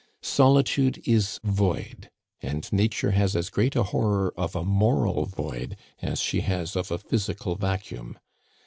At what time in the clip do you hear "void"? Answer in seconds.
1.43-2.09, 5.27-5.77